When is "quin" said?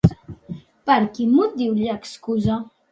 1.19-1.31